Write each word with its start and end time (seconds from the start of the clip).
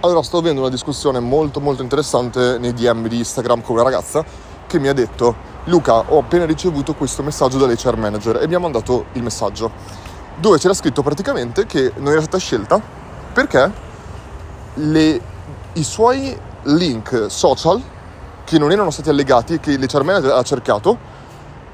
Allora, 0.00 0.22
sto 0.22 0.38
avendo 0.38 0.60
una 0.60 0.70
discussione 0.70 1.18
molto 1.18 1.58
molto 1.58 1.82
interessante 1.82 2.56
nei 2.58 2.72
DM 2.72 3.08
di 3.08 3.18
Instagram 3.18 3.62
con 3.62 3.74
una 3.74 3.82
ragazza 3.82 4.24
che 4.68 4.78
mi 4.78 4.86
ha 4.86 4.92
detto 4.92 5.34
Luca, 5.64 6.04
ho 6.12 6.18
appena 6.18 6.44
ricevuto 6.44 6.94
questo 6.94 7.24
messaggio 7.24 7.58
dall'HR 7.58 7.96
manager 7.96 8.40
e 8.40 8.46
mi 8.46 8.54
ha 8.54 8.60
mandato 8.60 9.06
il 9.14 9.24
messaggio 9.24 9.72
dove 10.36 10.58
c'era 10.58 10.72
scritto 10.72 11.02
praticamente 11.02 11.66
che 11.66 11.90
non 11.96 12.12
era 12.12 12.20
stata 12.20 12.38
scelta 12.38 12.80
perché 13.32 13.72
le, 14.74 15.20
i 15.72 15.82
suoi 15.82 16.38
link 16.62 17.26
social 17.28 17.82
che 18.44 18.56
non 18.56 18.70
erano 18.70 18.92
stati 18.92 19.08
allegati 19.08 19.54
e 19.54 19.60
che 19.60 19.76
l'HR 19.76 20.04
manager 20.04 20.30
ha 20.30 20.42
cercato 20.44 20.96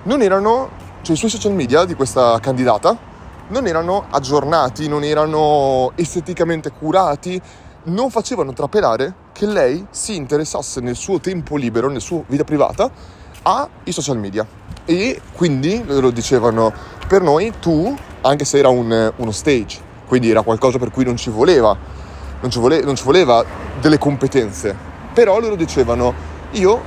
non 0.04 0.22
erano, 0.22 0.70
cioè 1.02 1.14
i 1.14 1.18
suoi 1.18 1.30
social 1.30 1.52
media 1.52 1.84
di 1.84 1.92
questa 1.92 2.40
candidata 2.40 2.96
non 3.48 3.66
erano 3.66 4.06
aggiornati, 4.08 4.88
non 4.88 5.04
erano 5.04 5.92
esteticamente 5.96 6.72
curati 6.72 7.40
non 7.84 8.10
facevano 8.10 8.52
trapelare 8.52 9.14
che 9.32 9.46
lei 9.46 9.86
si 9.90 10.16
interessasse 10.16 10.80
nel 10.80 10.96
suo 10.96 11.20
tempo 11.20 11.56
libero, 11.56 11.88
nella 11.88 12.00
sua 12.00 12.22
vita 12.26 12.44
privata, 12.44 12.90
ai 13.42 13.92
social 13.92 14.18
media. 14.18 14.46
E 14.84 15.20
quindi 15.34 15.82
loro 15.84 16.10
dicevano, 16.10 16.72
per 17.06 17.22
noi 17.22 17.52
tu, 17.60 17.94
anche 18.22 18.44
se 18.44 18.58
era 18.58 18.68
un, 18.68 19.12
uno 19.16 19.30
stage, 19.32 19.80
quindi 20.06 20.30
era 20.30 20.42
qualcosa 20.42 20.78
per 20.78 20.90
cui 20.90 21.04
non 21.04 21.16
ci 21.16 21.30
voleva, 21.30 21.76
non 22.40 22.50
ci, 22.50 22.58
vole, 22.58 22.82
non 22.82 22.96
ci 22.96 23.04
voleva 23.04 23.44
delle 23.80 23.98
competenze, 23.98 24.74
però 25.12 25.38
loro 25.40 25.56
dicevano, 25.56 26.14
io 26.52 26.80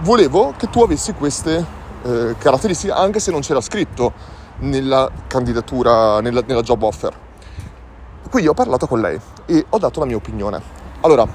volevo 0.00 0.54
che 0.56 0.68
tu 0.68 0.82
avessi 0.82 1.12
queste 1.14 1.64
eh, 2.02 2.34
caratteristiche 2.38 2.92
anche 2.92 3.20
se 3.20 3.30
non 3.30 3.40
c'era 3.40 3.60
scritto 3.60 4.12
nella 4.58 5.10
candidatura, 5.26 6.20
nella, 6.20 6.42
nella 6.46 6.62
job 6.62 6.82
offer. 6.82 7.12
Quindi 8.30 8.48
ho 8.48 8.54
parlato 8.54 8.86
con 8.86 9.00
lei 9.00 9.20
e 9.46 9.64
ho 9.68 9.78
dato 9.78 10.00
la 10.00 10.06
mia 10.06 10.16
opinione. 10.16 10.60
Allora, 11.00 11.26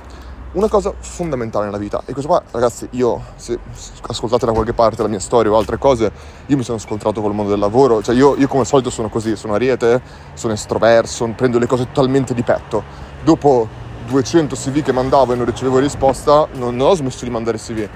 una 0.54 0.70
cosa 0.70 0.94
fondamentale 0.98 1.66
nella 1.66 1.78
vita, 1.78 2.02
e 2.06 2.14
questo 2.14 2.30
qua, 2.30 2.42
ragazzi, 2.52 2.88
io, 2.92 3.22
se 3.36 3.60
ascoltate 4.02 4.46
da 4.46 4.54
qualche 4.54 4.74
parte 4.74 5.02
la 5.02 5.08
mia 5.08 5.20
storia 5.20 5.52
o 5.52 5.58
altre 5.58 5.78
cose, 5.78 6.12
io 6.46 6.58
mi 6.58 6.64
sono 6.64 6.78
scontrato 6.78 7.22
col 7.22 7.34
mondo 7.34 7.52
del 7.52 7.60
lavoro, 7.60 8.02
cioè 8.02 8.16
io, 8.16 8.36
io 8.38 8.48
come 8.48 8.62
al 8.62 8.68
solito 8.68 8.90
sono 8.90 9.10
così, 9.10 9.36
sono 9.36 9.54
ariete, 9.54 10.02
sono 10.34 10.54
estroverso, 10.54 11.32
prendo 11.36 11.60
le 11.60 11.68
cose 11.68 11.86
totalmente 11.86 12.34
di 12.34 12.44
petto. 12.44 12.84
Dopo 13.24 13.68
200 14.08 14.56
CV 14.56 14.82
che 14.82 14.92
mandavo 14.92 15.34
e 15.34 15.36
non 15.36 15.46
ricevevo 15.46 15.80
risposta, 15.80 16.48
non, 16.54 16.76
non 16.76 16.88
ho 16.88 16.96
smesso 16.96 17.26
di 17.26 17.30
mandare 17.30 17.58
CV 17.58 17.88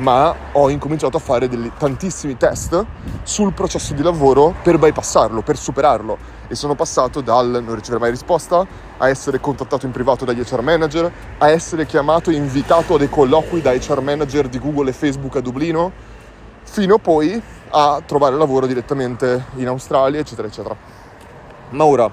ma 0.00 0.34
ho 0.52 0.70
incominciato 0.70 1.16
a 1.16 1.20
fare 1.20 1.48
degli, 1.48 1.70
tantissimi 1.76 2.36
test 2.36 2.84
sul 3.22 3.52
processo 3.52 3.94
di 3.94 4.02
lavoro 4.02 4.54
per 4.62 4.78
bypassarlo, 4.78 5.42
per 5.42 5.56
superarlo 5.56 6.38
e 6.48 6.54
sono 6.54 6.74
passato 6.74 7.20
dal 7.20 7.62
non 7.62 7.74
ricevere 7.74 8.00
mai 8.00 8.10
risposta 8.10 8.66
a 8.96 9.08
essere 9.08 9.40
contattato 9.40 9.86
in 9.86 9.92
privato 9.92 10.24
dagli 10.24 10.42
HR 10.42 10.62
manager, 10.62 11.12
a 11.38 11.48
essere 11.48 11.86
chiamato 11.86 12.30
e 12.30 12.34
invitato 12.34 12.94
a 12.94 12.98
dei 12.98 13.08
colloqui 13.08 13.60
dai 13.60 13.78
HR 13.78 14.00
manager 14.00 14.48
di 14.48 14.58
Google 14.58 14.90
e 14.90 14.92
Facebook 14.92 15.36
a 15.36 15.40
Dublino, 15.40 15.92
fino 16.62 16.98
poi 16.98 17.40
a 17.70 18.02
trovare 18.04 18.36
lavoro 18.36 18.66
direttamente 18.66 19.44
in 19.56 19.68
Australia, 19.68 20.18
eccetera, 20.18 20.48
eccetera. 20.48 20.74
Ma 21.70 21.84
ora, 21.84 22.10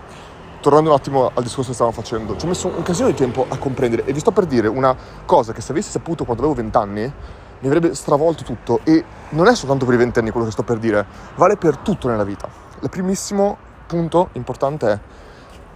tornando 0.59 0.89
un 0.89 0.95
attimo 0.95 1.31
al 1.33 1.41
discorso 1.41 1.69
che 1.69 1.75
stavamo 1.75 1.95
facendo, 1.95 2.35
ci 2.35 2.45
ho 2.45 2.49
messo 2.49 2.67
un 2.67 2.83
casino 2.83 3.07
di 3.07 3.15
tempo 3.15 3.45
a 3.47 3.57
comprendere 3.57 4.05
e 4.05 4.13
vi 4.13 4.19
sto 4.19 4.31
per 4.31 4.45
dire 4.45 4.67
una 4.67 4.95
cosa 5.25 5.53
che 5.53 5.61
se 5.61 5.71
avessi 5.71 5.89
saputo 5.89 6.25
quando 6.25 6.43
avevo 6.43 6.61
20 6.61 6.77
anni 6.77 7.13
mi 7.59 7.67
avrebbe 7.67 7.93
stravolto 7.95 8.43
tutto 8.43 8.81
e 8.83 9.03
non 9.29 9.47
è 9.47 9.55
soltanto 9.55 9.85
per 9.85 9.95
i 9.95 9.97
ventenni 9.97 10.29
quello 10.29 10.45
che 10.45 10.51
sto 10.51 10.63
per 10.63 10.77
dire, 10.77 11.05
vale 11.35 11.57
per 11.57 11.77
tutto 11.77 12.07
nella 12.07 12.23
vita. 12.23 12.47
Il 12.81 12.89
primissimo 12.89 13.57
punto 13.87 14.29
importante 14.33 14.91
è, 14.91 14.99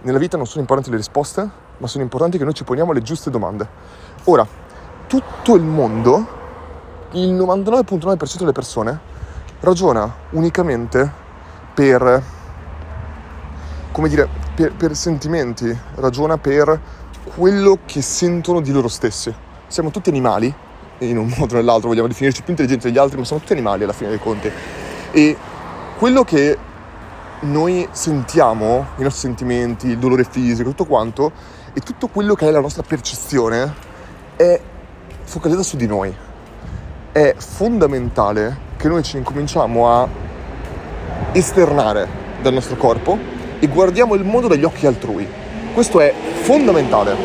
nella 0.02 0.18
vita 0.18 0.36
non 0.36 0.46
sono 0.46 0.60
importanti 0.60 0.90
le 0.90 0.96
risposte, 0.96 1.48
ma 1.78 1.86
sono 1.86 2.02
importanti 2.04 2.38
che 2.38 2.44
noi 2.44 2.54
ci 2.54 2.64
poniamo 2.64 2.92
le 2.92 3.02
giuste 3.02 3.30
domande. 3.30 3.68
Ora, 4.24 4.46
tutto 5.06 5.56
il 5.56 5.62
mondo, 5.62 6.40
il 7.12 7.32
99.9% 7.34 8.38
delle 8.38 8.52
persone, 8.52 9.00
ragiona 9.60 10.12
unicamente 10.30 11.10
per, 11.74 12.22
come 13.90 14.08
dire, 14.08 14.28
per, 14.54 14.72
per 14.74 14.94
sentimenti, 14.94 15.76
ragiona 15.96 16.38
per 16.38 16.80
quello 17.34 17.78
che 17.84 18.02
sentono 18.02 18.60
di 18.60 18.70
loro 18.70 18.88
stessi. 18.88 19.34
Siamo 19.66 19.90
tutti 19.90 20.08
animali 20.08 20.54
in 21.04 21.18
un 21.18 21.32
modo 21.36 21.54
o 21.54 21.56
nell'altro 21.56 21.88
vogliamo 21.88 22.08
definirci 22.08 22.42
più 22.42 22.50
intelligenti 22.50 22.88
degli 22.88 22.98
altri, 22.98 23.18
ma 23.18 23.24
siamo 23.24 23.40
tutti 23.40 23.52
animali 23.52 23.82
alla 23.84 23.92
fine 23.92 24.10
dei 24.10 24.18
conti. 24.18 24.50
E 25.10 25.36
quello 25.98 26.24
che 26.24 26.56
noi 27.40 27.88
sentiamo, 27.90 28.86
i 28.96 29.02
nostri 29.02 29.28
sentimenti, 29.28 29.88
il 29.88 29.98
dolore 29.98 30.24
fisico, 30.24 30.70
tutto 30.70 30.84
quanto, 30.84 31.32
e 31.74 31.80
tutto 31.80 32.08
quello 32.08 32.34
che 32.34 32.46
è 32.46 32.50
la 32.50 32.60
nostra 32.60 32.82
percezione 32.82 33.74
è 34.36 34.60
focalizzato 35.24 35.66
su 35.66 35.76
di 35.76 35.86
noi. 35.86 36.14
È 37.12 37.34
fondamentale 37.36 38.70
che 38.76 38.88
noi 38.88 39.02
ci 39.02 39.16
incominciamo 39.16 39.90
a 39.90 40.08
esternare 41.32 42.08
dal 42.42 42.52
nostro 42.52 42.76
corpo 42.76 43.18
e 43.58 43.66
guardiamo 43.68 44.14
il 44.14 44.24
mondo 44.24 44.48
dagli 44.48 44.64
occhi 44.64 44.86
altrui. 44.86 45.26
Questo 45.72 46.00
è 46.00 46.12
fondamentale. 46.42 47.16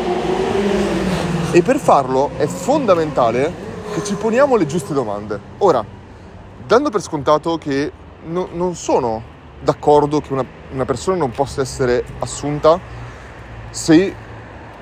E 1.50 1.62
per 1.62 1.78
farlo 1.78 2.30
è 2.36 2.46
fondamentale 2.46 3.66
che 3.98 4.04
ci 4.04 4.14
poniamo 4.14 4.54
le 4.54 4.66
giuste 4.66 4.94
domande. 4.94 5.40
Ora, 5.58 5.84
dando 6.64 6.88
per 6.88 7.00
scontato 7.00 7.58
che 7.58 7.90
no, 8.26 8.48
non 8.52 8.76
sono 8.76 9.20
d'accordo 9.60 10.20
che 10.20 10.32
una, 10.32 10.44
una, 10.70 10.84
persona 10.84 11.16
non 11.16 11.32
possa 11.32 11.62
essere 11.62 12.04
assunta 12.20 12.78
se 13.70 14.14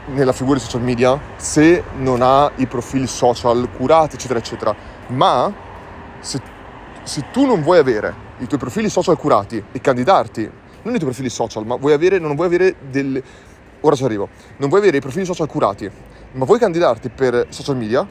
nella 0.08 0.32
figura 0.32 0.58
di 0.58 0.64
social 0.64 0.82
media, 0.82 1.18
se 1.36 1.82
non 1.96 2.20
ha 2.20 2.50
i 2.56 2.66
profili 2.66 3.06
social 3.06 3.66
curati, 3.74 4.16
eccetera, 4.16 4.38
eccetera, 4.38 4.74
ma 5.08 5.50
se, 6.20 6.40
se 7.02 7.24
tu 7.32 7.46
non 7.46 7.62
vuoi 7.62 7.78
avere 7.78 8.14
i 8.38 8.46
tuoi 8.46 8.60
profili 8.60 8.90
social 8.90 9.16
curati 9.16 9.64
e 9.72 9.80
candidarti, 9.80 10.42
non 10.82 10.94
i 10.94 10.98
tuoi 10.98 11.10
profili 11.10 11.30
social, 11.30 11.64
ma 11.64 11.76
vuoi 11.76 11.94
avere, 11.94 12.18
non 12.18 12.34
vuoi 12.34 12.48
avere 12.48 12.76
delle... 12.90 13.22
Ora 13.80 13.96
ci 13.96 14.04
arrivo. 14.04 14.28
Non 14.58 14.68
vuoi 14.68 14.80
avere 14.80 14.98
i 14.98 15.00
profili 15.00 15.24
social 15.24 15.48
curati, 15.48 15.90
ma 16.32 16.44
vuoi 16.44 16.58
candidarti 16.58 17.08
per 17.08 17.46
social 17.48 17.76
media, 17.76 18.06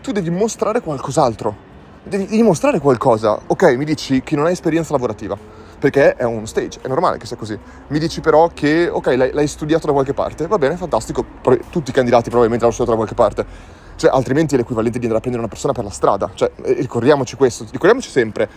tu 0.00 0.12
devi 0.12 0.30
mostrare 0.30 0.80
qualcos'altro. 0.80 1.66
Devi 2.02 2.26
dimostrare 2.26 2.78
qualcosa. 2.78 3.38
Ok, 3.46 3.76
mi 3.76 3.84
dici 3.84 4.22
che 4.22 4.36
non 4.36 4.46
hai 4.46 4.52
esperienza 4.52 4.92
lavorativa, 4.92 5.36
perché 5.78 6.14
è 6.14 6.24
un 6.24 6.46
stage, 6.46 6.78
è 6.80 6.88
normale 6.88 7.18
che 7.18 7.26
sia 7.26 7.36
così. 7.36 7.58
Mi 7.88 7.98
dici 7.98 8.20
però 8.20 8.50
che, 8.54 8.88
ok, 8.88 9.06
l'hai, 9.16 9.32
l'hai 9.32 9.46
studiato 9.46 9.86
da 9.86 9.92
qualche 9.92 10.14
parte, 10.14 10.46
va 10.46 10.58
bene, 10.58 10.76
fantastico, 10.76 11.24
tutti 11.70 11.90
i 11.90 11.92
candidati 11.92 12.30
probabilmente 12.30 12.64
l'hanno 12.64 12.74
studiato 12.74 12.90
da 12.90 12.96
qualche 12.96 13.14
parte. 13.14 13.76
Cioè, 13.96 14.10
altrimenti 14.10 14.54
è 14.54 14.58
l'equivalente 14.58 14.98
di 14.98 15.06
andare 15.06 15.18
a 15.18 15.20
prendere 15.20 15.44
una 15.44 15.52
persona 15.52 15.72
per 15.72 15.84
la 15.84 15.90
strada. 15.90 16.30
Cioè, 16.32 16.50
eh, 16.62 16.72
ricordiamoci 16.74 17.36
questo, 17.36 17.64
ricordiamoci 17.64 18.08
sempre, 18.08 18.48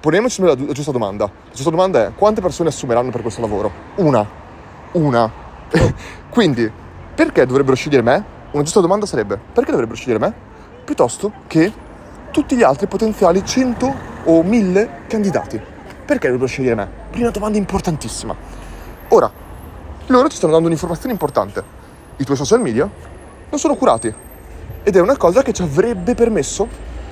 poniamoci 0.00 0.40
la, 0.40 0.54
la 0.58 0.72
giusta 0.72 0.90
domanda. 0.90 1.24
La 1.26 1.52
giusta 1.52 1.70
domanda 1.70 2.06
è, 2.06 2.12
quante 2.14 2.40
persone 2.40 2.70
assumeranno 2.70 3.10
per 3.10 3.20
questo 3.20 3.40
lavoro? 3.40 3.70
Una. 3.96 4.26
Una. 4.92 5.30
Quindi, 6.30 6.70
perché 7.14 7.44
dovrebbero 7.46 7.76
scegliere 7.76 8.02
me? 8.02 8.24
Una 8.52 8.62
giusta 8.62 8.80
domanda 8.80 9.04
sarebbe, 9.06 9.38
perché 9.52 9.70
dovrebbero 9.70 9.96
scegliere 9.96 10.18
me? 10.18 10.34
Piuttosto 10.86 11.32
che 11.48 11.70
tutti 12.30 12.56
gli 12.56 12.62
altri 12.62 12.86
potenziali 12.86 13.44
100 13.44 13.94
o 14.24 14.42
1000 14.42 14.88
candidati. 15.08 15.58
Perché 15.58 16.28
dovrebbero 16.28 16.46
scegliere 16.46 16.76
me? 16.76 16.88
Prima 17.10 17.30
domanda 17.30 17.58
importantissima. 17.58 18.34
Ora, 19.08 19.30
loro 20.06 20.28
ci 20.28 20.36
stanno 20.36 20.52
dando 20.52 20.68
un'informazione 20.68 21.12
importante. 21.12 21.62
I 22.16 22.24
tuoi 22.24 22.36
social 22.36 22.60
media 22.60 22.88
non 23.50 23.58
sono 23.58 23.74
curati. 23.74 24.14
Ed 24.84 24.94
è 24.94 25.00
una 25.00 25.16
cosa 25.16 25.42
che 25.42 25.52
ci 25.52 25.62
avrebbe 25.62 26.14
permesso 26.14 26.68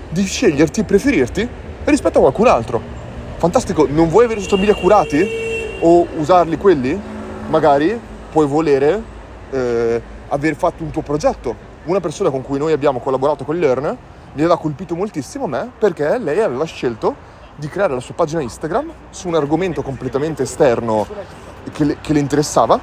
di 0.09 0.25
sceglierti 0.25 0.81
e 0.81 0.85
preferirti 0.85 1.49
rispetto 1.85 2.19
a 2.19 2.21
qualcun 2.21 2.47
altro. 2.47 2.81
Fantastico, 3.37 3.89
non 3.91 4.09
vuoi 4.09 4.27
avere 4.27 4.39
i 4.39 4.43
social 4.45 4.61
media 4.61 4.77
curati 4.77 5.77
o 5.81 6.07
usarli 6.17 6.57
quelli? 6.57 6.99
Magari 7.49 7.99
puoi 8.31 8.47
volere 8.47 9.03
eh, 9.51 10.01
aver 10.29 10.55
fatto 10.55 10.85
un 10.85 10.91
tuo 10.91 11.03
progetto 11.03 11.73
una 11.85 12.01
persona 12.01 12.31
con 12.31 12.43
cui 12.43 12.59
noi 12.59 12.73
abbiamo 12.73 13.01
collaborato 13.01 13.45
con 13.45 13.57
Learn 13.57 13.85
mi 13.85 14.41
aveva 14.41 14.59
colpito 14.59 14.95
moltissimo 14.95 15.47
me 15.47 15.71
perché 15.79 16.19
lei 16.19 16.41
aveva 16.41 16.65
scelto 16.65 17.33
di 17.57 17.69
creare 17.69 17.95
la 17.95 18.01
sua 18.01 18.15
pagina 18.15 18.41
Instagram 18.41 18.91
su 19.11 19.29
un 19.29 19.35
argomento 19.35 19.83
completamente 19.83 20.43
esterno 20.43 21.07
che 21.73 21.85
le, 21.85 21.99
che 22.01 22.13
le 22.13 22.19
interessava 22.19 22.79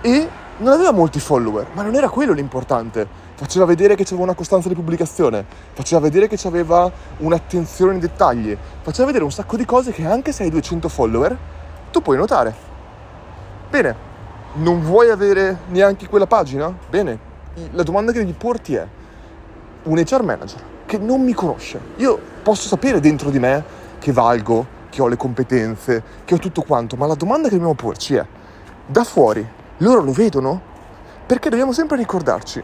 e 0.00 0.28
non 0.56 0.72
aveva 0.72 0.92
molti 0.92 1.18
follower, 1.18 1.68
ma 1.72 1.82
non 1.82 1.94
era 1.94 2.08
quello 2.08 2.32
l'importante. 2.32 3.22
Faceva 3.34 3.64
vedere 3.64 3.96
che 3.96 4.04
c'aveva 4.04 4.22
una 4.22 4.34
costanza 4.34 4.68
di 4.68 4.74
pubblicazione, 4.74 5.44
faceva 5.72 6.00
vedere 6.00 6.28
che 6.28 6.38
aveva 6.46 6.90
un'attenzione 7.18 7.94
ai 7.94 7.98
dettagli, 7.98 8.56
faceva 8.82 9.06
vedere 9.06 9.24
un 9.24 9.32
sacco 9.32 9.56
di 9.56 9.64
cose 9.64 9.90
che 9.90 10.06
anche 10.06 10.30
se 10.30 10.44
hai 10.44 10.50
200 10.50 10.88
follower 10.88 11.36
tu 11.90 12.00
puoi 12.00 12.16
notare. 12.16 12.54
Bene, 13.68 13.96
non 14.54 14.82
vuoi 14.82 15.10
avere 15.10 15.58
neanche 15.68 16.06
quella 16.06 16.26
pagina? 16.26 16.72
Bene, 16.88 17.32
la 17.72 17.82
domanda 17.82 18.12
che 18.12 18.18
devi 18.18 18.32
porti 18.32 18.74
è 18.74 18.86
un 19.84 19.98
HR 19.98 20.22
manager 20.22 20.62
che 20.86 20.98
non 20.98 21.22
mi 21.22 21.32
conosce. 21.32 21.80
Io 21.96 22.18
posso 22.42 22.68
sapere 22.68 23.00
dentro 23.00 23.30
di 23.30 23.38
me 23.38 23.62
che 23.98 24.12
valgo, 24.12 24.66
che 24.90 25.02
ho 25.02 25.08
le 25.08 25.16
competenze, 25.16 26.02
che 26.24 26.34
ho 26.34 26.38
tutto 26.38 26.62
quanto, 26.62 26.96
ma 26.96 27.06
la 27.06 27.14
domanda 27.14 27.48
che 27.48 27.54
dobbiamo 27.54 27.74
porci 27.74 28.14
è 28.14 28.26
da 28.86 29.02
fuori 29.02 29.62
loro 29.78 30.02
lo 30.02 30.12
vedono? 30.12 30.72
Perché 31.26 31.48
dobbiamo 31.48 31.72
sempre 31.72 31.96
ricordarci, 31.96 32.62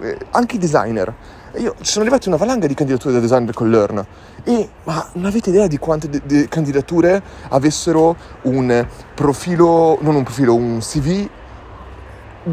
eh, 0.00 0.18
anche 0.30 0.56
i 0.56 0.58
designer, 0.58 1.14
io, 1.56 1.74
ci 1.80 1.90
sono 1.92 2.04
arrivati 2.04 2.28
una 2.28 2.36
valanga 2.36 2.66
di 2.66 2.74
candidature 2.74 3.12
da 3.12 3.20
designer 3.20 3.52
con 3.52 3.70
Learn 3.70 4.04
e 4.42 4.70
ma 4.84 5.06
non 5.12 5.26
avete 5.26 5.50
idea 5.50 5.66
di 5.66 5.78
quante 5.78 6.08
de- 6.08 6.22
de 6.24 6.48
candidature 6.48 7.22
avessero 7.50 8.16
un 8.42 8.86
profilo, 9.14 9.98
non 10.00 10.16
un 10.16 10.22
profilo, 10.24 10.54
un 10.54 10.78
CV 10.80 11.28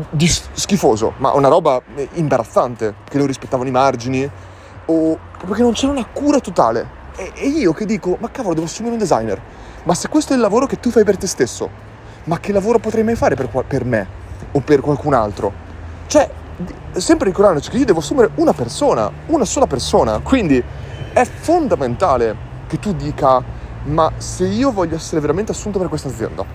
di 0.09 0.27
schifoso, 0.27 1.13
ma 1.17 1.33
una 1.33 1.47
roba 1.47 1.81
imbarazzante, 2.13 2.95
che 3.09 3.17
non 3.17 3.27
rispettavano 3.27 3.67
i 3.67 3.71
margini 3.71 4.29
o 4.85 5.19
che 5.53 5.61
non 5.61 5.73
c'era 5.73 5.91
una 5.91 6.05
cura 6.05 6.39
totale. 6.39 6.97
E, 7.15 7.31
e 7.35 7.47
io 7.47 7.73
che 7.73 7.85
dico, 7.85 8.17
ma 8.19 8.29
cavolo, 8.31 8.53
devo 8.53 8.65
assumere 8.65 8.93
un 8.93 8.99
designer. 8.99 9.41
Ma 9.83 9.93
se 9.93 10.07
questo 10.07 10.33
è 10.33 10.35
il 10.35 10.41
lavoro 10.41 10.65
che 10.65 10.79
tu 10.79 10.89
fai 10.89 11.03
per 11.03 11.17
te 11.17 11.27
stesso, 11.27 11.69
ma 12.25 12.39
che 12.39 12.51
lavoro 12.51 12.79
potrei 12.79 13.03
mai 13.03 13.15
fare 13.15 13.35
per, 13.35 13.49
per 13.67 13.85
me 13.85 14.07
o 14.51 14.59
per 14.59 14.81
qualcun 14.81 15.13
altro? 15.13 15.51
Cioè, 16.07 16.29
sempre 16.93 17.27
ricordandoci 17.27 17.69
che 17.69 17.77
io 17.77 17.85
devo 17.85 17.99
assumere 17.99 18.31
una 18.35 18.53
persona, 18.53 19.11
una 19.27 19.45
sola 19.45 19.67
persona. 19.67 20.19
Quindi 20.19 20.61
è 21.13 21.23
fondamentale 21.23 22.47
che 22.67 22.79
tu 22.79 22.93
dica, 22.93 23.41
ma 23.85 24.11
se 24.17 24.45
io 24.45 24.71
voglio 24.71 24.95
essere 24.95 25.21
veramente 25.21 25.51
assunto 25.51 25.79
per 25.79 25.87
questa 25.87 26.09
azienda, 26.09 26.45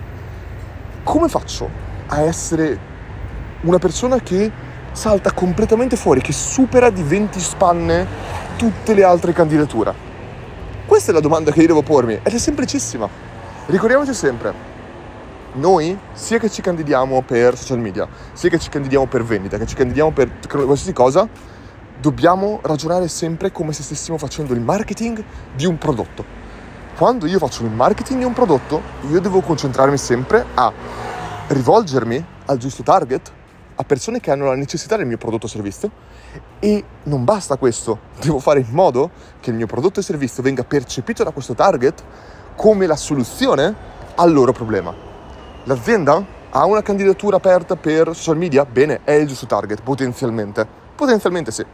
come 1.03 1.27
faccio 1.27 1.69
a 2.07 2.21
essere 2.21 2.93
una 3.61 3.79
persona 3.79 4.19
che 4.19 4.51
salta 4.91 5.31
completamente 5.31 5.95
fuori, 5.95 6.21
che 6.21 6.31
supera 6.31 6.89
di 6.89 7.03
20 7.03 7.39
spanne 7.39 8.07
tutte 8.57 8.93
le 8.93 9.03
altre 9.03 9.33
candidature? 9.33 9.93
Questa 10.85 11.11
è 11.11 11.13
la 11.13 11.19
domanda 11.19 11.51
che 11.51 11.61
io 11.61 11.67
devo 11.67 11.81
pormi 11.81 12.19
ed 12.21 12.33
è 12.33 12.37
semplicissima. 12.37 13.09
Ricordiamoci 13.65 14.13
sempre, 14.13 14.53
noi 15.53 15.97
sia 16.13 16.37
che 16.37 16.49
ci 16.49 16.61
candidiamo 16.61 17.21
per 17.21 17.57
social 17.57 17.79
media, 17.79 18.07
sia 18.33 18.49
che 18.49 18.59
ci 18.59 18.69
candidiamo 18.69 19.07
per 19.07 19.23
vendita, 19.23 19.57
che 19.57 19.65
ci 19.65 19.75
candidiamo 19.75 20.11
per 20.11 20.29
qualsiasi 20.47 20.93
cosa, 20.93 21.27
dobbiamo 21.99 22.59
ragionare 22.61 23.07
sempre 23.07 23.51
come 23.51 23.73
se 23.73 23.81
stessimo 23.81 24.17
facendo 24.17 24.53
il 24.53 24.61
marketing 24.61 25.23
di 25.55 25.65
un 25.65 25.77
prodotto. 25.77 26.23
Quando 26.97 27.25
io 27.25 27.39
faccio 27.39 27.63
il 27.63 27.71
marketing 27.71 28.19
di 28.19 28.25
un 28.25 28.33
prodotto, 28.33 28.81
io 29.09 29.19
devo 29.19 29.41
concentrarmi 29.41 29.97
sempre 29.97 30.45
a 30.53 30.71
rivolgermi 31.47 32.25
al 32.45 32.57
giusto 32.57 32.83
target, 32.83 33.31
a 33.75 33.83
persone 33.83 34.19
che 34.19 34.31
hanno 34.31 34.45
la 34.45 34.55
necessità 34.55 34.95
del 34.95 35.05
mio 35.05 35.17
prodotto 35.17 35.45
o 35.45 35.49
servizio 35.49 35.91
e 36.59 36.83
non 37.03 37.23
basta 37.23 37.57
questo, 37.57 37.99
devo 38.21 38.39
fare 38.39 38.59
in 38.59 38.69
modo 38.69 39.11
che 39.39 39.49
il 39.49 39.55
mio 39.55 39.67
prodotto 39.67 39.99
e 39.99 40.03
servizio 40.03 40.41
venga 40.41 40.63
percepito 40.63 41.23
da 41.23 41.31
questo 41.31 41.53
target 41.53 42.03
come 42.55 42.85
la 42.85 42.95
soluzione 42.95 43.75
al 44.15 44.31
loro 44.31 44.51
problema. 44.51 44.93
L'azienda 45.65 46.23
ha 46.49 46.65
una 46.65 46.81
candidatura 46.81 47.37
aperta 47.37 47.75
per 47.75 48.15
social 48.15 48.37
media? 48.37 48.65
Bene, 48.65 49.01
è 49.03 49.11
il 49.11 49.27
giusto 49.27 49.45
target, 49.45 49.81
potenzialmente. 49.81 50.65
Potenzialmente 50.95 51.51
sì. 51.51 51.65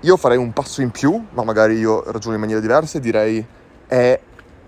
Io 0.00 0.16
farei 0.16 0.38
un 0.38 0.52
passo 0.52 0.82
in 0.82 0.90
più, 0.90 1.26
ma 1.30 1.44
magari 1.44 1.78
io 1.78 2.02
ragiono 2.10 2.34
in 2.34 2.40
maniera 2.40 2.60
diversa 2.60 2.98
e 2.98 3.00
direi 3.00 3.46
è 3.86 4.18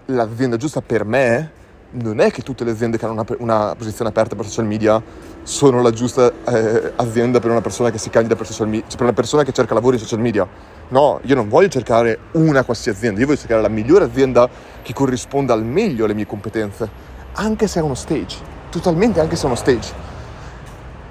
l'azienda 0.07 0.57
giusta 0.57 0.81
per 0.83 1.05
me? 1.05 1.63
Non 1.97 2.19
è 2.19 2.33
che 2.33 2.43
tutte 2.43 2.65
le 2.65 2.73
aziende 2.73 2.99
che 2.99 3.05
hanno 3.05 3.13
una, 3.13 3.25
una 3.39 3.75
posizione 3.77 4.11
aperta 4.11 4.35
per 4.35 4.47
social 4.47 4.67
media 4.67 5.01
sono 5.45 5.81
la 5.81 5.93
giusta 5.93 6.33
eh, 6.45 6.93
azienda 6.97 7.39
per 7.39 7.53
una 7.53 7.61
persona 7.61 7.91
che 7.91 7.99
si 7.99 8.11
candida 8.11 8.35
per 8.35 8.47
social 8.47 8.67
media, 8.67 8.87
cioè 8.89 8.97
per 8.97 9.07
una 9.07 9.15
persona 9.15 9.45
che 9.45 9.53
cerca 9.53 9.75
lavoro 9.75 9.95
in 9.95 10.01
social 10.01 10.19
media. 10.19 10.45
No, 10.89 11.21
io 11.23 11.37
non 11.37 11.49
voglio 11.49 11.69
cercare 11.69 12.19
una 12.33 12.65
qualsiasi 12.65 12.99
azienda, 12.99 13.21
io 13.21 13.27
voglio 13.27 13.39
cercare 13.39 13.63
la 13.63 13.69
migliore 13.69 14.07
azienda 14.07 14.49
che 14.83 14.93
corrisponda 14.93 15.53
al 15.53 15.63
meglio 15.65 16.05
alle 16.05 16.15
mie 16.15 16.27
competenze, 16.27 16.91
anche 17.35 17.69
se 17.69 17.79
è 17.79 17.83
uno 17.83 17.95
stage, 17.95 18.39
totalmente 18.71 19.21
anche 19.21 19.37
se 19.37 19.45
è 19.45 19.47
uno 19.47 19.55
stage. 19.55 19.93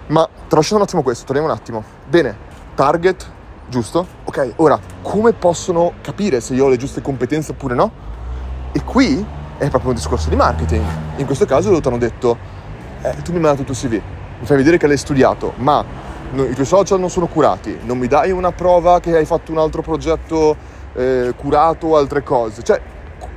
Ma 0.08 0.28
tralasciando 0.50 0.84
un 0.84 0.90
attimo 0.90 1.02
questo, 1.02 1.24
torniamo 1.24 1.50
un 1.50 1.56
attimo. 1.56 1.82
Bene, 2.10 2.36
target, 2.76 3.26
giusto? 3.70 4.06
Ok, 4.26 4.56
ora, 4.58 4.78
come 5.02 5.32
possono 5.32 5.94
capire 6.02 6.42
se 6.42 6.54
io 6.56 6.66
ho 6.66 6.68
le 6.68 6.76
giuste 6.76 7.02
competenze 7.02 7.52
oppure 7.52 7.74
no? 7.74 7.90
E 8.74 8.84
qui 8.84 9.26
è 9.58 9.70
proprio 9.70 9.90
un 9.90 9.96
discorso 9.96 10.30
di 10.30 10.36
marketing. 10.36 10.84
In 11.18 11.26
questo 11.26 11.46
caso 11.46 11.70
loro 11.70 11.82
ti 11.82 11.88
hanno 11.88 11.98
detto, 11.98 12.38
eh, 13.02 13.16
tu 13.24 13.32
mi 13.32 13.40
mandato 13.40 13.62
il 13.62 13.66
tuo 13.66 13.76
CV, 13.76 13.94
mi 14.40 14.46
fai 14.46 14.58
vedere 14.58 14.78
che 14.78 14.88
l'hai 14.88 14.98
studiato, 14.98 15.54
ma 15.58 15.84
no, 16.32 16.44
i 16.44 16.54
tuoi 16.54 16.66
social 16.66 17.00
non 17.00 17.10
sono 17.10 17.28
curati, 17.28 17.80
non 17.84 17.98
mi 17.98 18.08
dai 18.08 18.32
una 18.32 18.52
prova 18.52 19.00
che 19.00 19.16
hai 19.16 19.26
fatto 19.26 19.52
un 19.52 19.58
altro 19.58 19.82
progetto 19.82 20.56
eh, 20.94 21.34
curato 21.38 21.88
o 21.88 21.98
altre 21.98 22.24
cose. 22.24 22.64
Cioè, 22.64 22.82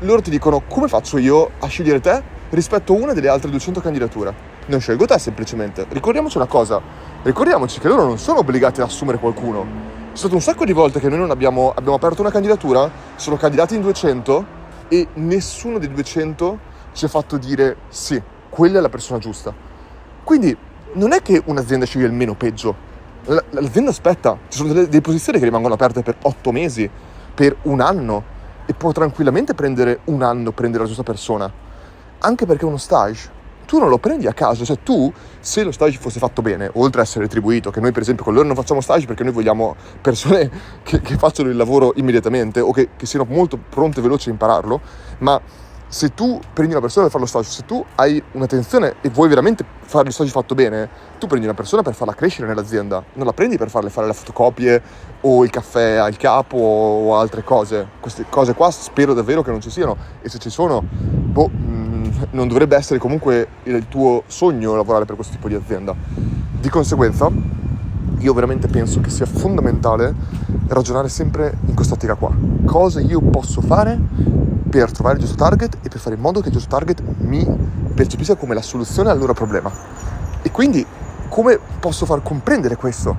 loro 0.01 0.21
ti 0.21 0.31
dicono 0.31 0.63
come 0.67 0.89
faccio 0.89 1.19
io 1.19 1.51
a 1.59 1.67
scegliere 1.67 2.01
te 2.01 2.23
rispetto 2.51 2.93
a 2.93 2.97
una 2.97 3.13
delle 3.13 3.29
altre 3.29 3.51
200 3.51 3.81
candidature. 3.81 4.55
Non 4.67 4.81
scelgo 4.81 5.07
te 5.07 5.19
semplicemente. 5.19 5.87
Ricordiamoci 5.89 6.37
una 6.39 6.47
cosa, 6.47 6.81
ricordiamoci 7.23 7.79
che 7.79 7.89
loro 7.89 8.05
non 8.05 8.19
sono 8.19 8.41
obbligati 8.41 8.81
ad 8.81 8.89
assumere 8.89 9.19
qualcuno. 9.19 9.95
C'è 10.13 10.23
stato 10.23 10.35
un 10.35 10.41
sacco 10.41 10.65
di 10.65 10.73
volte 10.73 10.99
che 10.99 11.09
noi 11.09 11.19
non 11.19 11.31
abbiamo, 11.31 11.73
abbiamo 11.75 11.97
aperto 11.97 12.23
una 12.23 12.31
candidatura, 12.31 12.91
sono 13.17 13.37
candidati 13.37 13.75
in 13.75 13.83
200 13.83 14.56
e 14.89 15.09
nessuno 15.15 15.79
dei 15.79 15.93
200 15.93 16.59
ci 16.93 17.05
ha 17.05 17.09
fatto 17.09 17.37
dire 17.37 17.77
sì, 17.89 18.21
quella 18.49 18.79
è 18.79 18.81
la 18.81 18.89
persona 18.89 19.19
giusta. 19.19 19.53
Quindi 20.25 20.57
non 20.95 21.13
è 21.13 21.23
che 21.23 21.43
un'azienda 21.45 21.85
sceglie 21.85 22.07
il 22.07 22.13
meno 22.13 22.35
peggio, 22.35 22.75
l'azienda 23.25 23.91
aspetta, 23.91 24.39
ci 24.49 24.59
sono 24.59 24.73
delle, 24.73 24.89
delle 24.89 25.01
posizioni 25.01 25.39
che 25.39 25.45
rimangono 25.45 25.75
aperte 25.75 26.03
per 26.03 26.17
otto 26.23 26.53
mesi, 26.53 26.89
per 27.35 27.57
un 27.63 27.81
anno 27.81 28.35
e 28.67 28.73
può 28.75 28.93
tranquillamente 28.93 29.55
prendere 29.55 30.01
un 30.05 30.23
anno, 30.23 30.53
prendere 30.53 30.83
la 30.83 30.89
giusta 30.89 31.03
persona, 31.03 31.51
anche 32.19 32.47
perché 32.47 32.65
uno 32.65 32.77
stage. 32.77 33.36
Tu 33.67 33.79
non 33.79 33.89
lo 33.89 33.99
prendi 33.99 34.27
a 34.27 34.33
caso, 34.33 34.65
cioè 34.65 34.79
tu, 34.83 35.13
se 35.41 35.65
lo 35.65 35.73
stage 35.73 35.99
fosse 35.99 36.21
fatto 36.21 36.41
bene, 36.41 36.71
oltre 36.75 37.01
a 37.01 37.05
essere 37.05 37.25
retribuito, 37.25 37.71
che 37.71 37.81
noi 37.81 37.91
per 37.93 38.03
esempio 38.03 38.25
con 38.25 38.33
loro 38.33 38.47
non 38.47 38.55
facciamo 38.55 38.81
stage 38.81 39.07
perché 39.07 39.25
noi 39.25 39.33
vogliamo 39.33 39.75
persone 40.01 40.51
che, 40.85 41.01
che 41.01 41.17
facciano 41.17 41.49
il 41.49 41.57
lavoro 41.57 41.93
immediatamente 41.97 42.61
o 42.61 42.71
che, 42.73 42.91
che 42.97 43.07
siano 43.07 43.27
molto 43.29 43.59
pronte 43.59 43.99
e 43.99 44.03
veloci 44.03 44.29
a 44.29 44.33
impararlo, 44.33 44.81
ma 45.19 45.41
se 45.89 46.15
tu 46.15 46.41
prendi 46.53 46.73
una 46.73 46.81
persona 46.81 47.09
per 47.09 47.13
fare 47.13 47.25
lo 47.25 47.29
stage, 47.29 47.49
se 47.49 47.65
tu 47.65 47.85
hai 47.95 48.23
un'attenzione 48.33 48.97
e 49.01 49.09
vuoi 49.09 49.29
veramente 49.29 49.65
fare 49.81 50.05
lo 50.05 50.11
stage 50.11 50.31
fatto 50.31 50.55
bene, 50.55 50.89
tu 51.19 51.27
prendi 51.27 51.47
una 51.47 51.55
persona 51.55 51.83
per 51.83 51.95
farla 51.95 52.13
crescere 52.13 52.47
nell'azienda, 52.47 53.03
non 53.15 53.25
la 53.25 53.33
prendi 53.33 53.57
per 53.57 53.71
farle 53.71 53.91
fare 53.91 54.07
le 54.07 54.13
fotocopie 54.13 54.83
o 55.21 55.45
il 55.45 55.51
caffè 55.51 55.95
al 55.95 56.17
capo 56.17 56.57
o 56.57 57.17
altre 57.17 57.45
cose. 57.45 57.87
Queste 58.01 58.27
cose 58.29 58.55
qua 58.55 58.71
spero 58.71 59.15
davvero 59.15 59.43
che 59.43 59.51
non 59.51 59.61
ci 59.61 59.71
siano 59.71 59.97
e 60.23 60.29
se 60.29 60.39
ci 60.39 60.51
sono, 60.51 60.83
boh, 60.83 61.51
non 62.31 62.49
dovrebbe 62.49 62.77
essere 62.77 62.99
comunque 62.99 63.49
il 63.65 63.87
tuo 63.89 64.23
sogno 64.27 64.75
lavorare 64.75 65.05
per 65.05 65.15
questo 65.15 65.35
tipo 65.35 65.49
di 65.49 65.55
azienda. 65.55 65.95
Di 66.61 66.69
conseguenza, 66.69 67.31
io 68.19 68.33
veramente 68.33 68.69
penso 68.69 69.01
che 69.01 69.11
sia 69.11 69.27
fondamentale 69.27 70.15
ragionare 70.69 71.09
sempre 71.09 71.57
in 71.67 71.75
quest'ottica 71.75 72.15
qua. 72.15 72.33
Cosa 72.65 73.01
io 73.01 73.21
posso 73.21 73.61
fare 73.61 73.99
per 74.69 74.91
trovare 74.91 75.17
il 75.17 75.23
giusto 75.23 75.37
target 75.37 75.79
e 75.83 75.89
per 75.89 76.01
fare 76.01 76.17
in 76.17 76.21
modo 76.21 76.41
che 76.41 76.49
il 76.49 76.53
giusto 76.53 76.69
target 76.69 77.03
mi 77.19 77.47
percepisca 77.95 78.35
come 78.35 78.55
la 78.55 78.63
soluzione 78.63 79.11
al 79.11 79.19
loro 79.19 79.33
problema. 79.33 79.71
E 80.43 80.51
quindi 80.51 80.85
come 81.29 81.59
posso 81.81 82.07
far 82.07 82.23
comprendere 82.23 82.77
questo? 82.77 83.17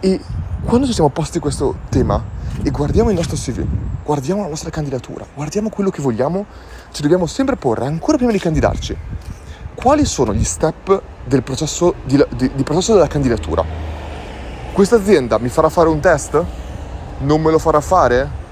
E 0.00 0.20
quando 0.64 0.86
ci 0.86 0.92
siamo 0.92 1.08
posti 1.10 1.38
questo 1.38 1.74
tema 1.88 2.36
e 2.62 2.70
guardiamo 2.70 3.10
il 3.10 3.16
nostro 3.16 3.36
CV, 3.36 3.64
guardiamo 4.04 4.42
la 4.42 4.48
nostra 4.48 4.70
candidatura, 4.70 5.24
guardiamo 5.34 5.68
quello 5.68 5.90
che 5.90 6.02
vogliamo, 6.02 6.46
ci 6.92 7.02
dobbiamo 7.02 7.26
sempre 7.26 7.56
porre, 7.56 7.86
ancora 7.86 8.16
prima 8.16 8.32
di 8.32 8.38
candidarci, 8.38 8.96
quali 9.74 10.04
sono 10.04 10.34
gli 10.34 10.44
step 10.44 11.02
del 11.24 11.42
processo, 11.42 11.94
di, 12.04 12.24
di, 12.36 12.50
di 12.54 12.62
processo 12.62 12.94
della 12.94 13.06
candidatura. 13.06 13.64
Questa 14.72 14.96
azienda 14.96 15.38
mi 15.38 15.48
farà 15.48 15.68
fare 15.68 15.88
un 15.88 16.00
test? 16.00 16.44
Non 17.20 17.40
me 17.40 17.50
lo 17.50 17.58
farà 17.58 17.80
fare? 17.80 18.46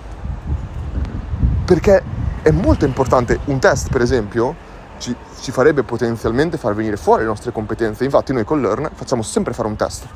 perché 1.66 2.00
è 2.42 2.50
molto 2.52 2.84
importante. 2.86 3.40
Un 3.46 3.58
test, 3.58 3.90
per 3.90 4.00
esempio, 4.00 4.54
ci, 4.98 5.14
ci, 5.40 5.50
farebbe 5.50 5.82
potenzialmente 5.82 6.56
far 6.56 6.74
venire 6.74 6.96
fuori 6.96 7.22
le 7.22 7.28
nostre 7.28 7.52
competenze. 7.52 8.04
Infatti, 8.04 8.32
noi 8.32 8.44
con 8.44 8.62
Learn 8.62 8.90
facciamo 8.94 9.20
sempre 9.22 9.52
fare 9.52 9.68
un 9.68 9.76
test 9.76 10.06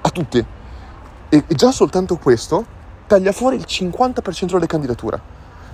a 0.00 0.08
tutti. 0.08 0.44
E, 1.28 1.44
e 1.46 1.54
già 1.54 1.70
soltanto 1.70 2.16
questo 2.16 2.82
taglia 3.06 3.32
fuori 3.32 3.56
il 3.56 3.64
50% 3.66 4.52
delle 4.52 4.66
candidature. 4.66 5.20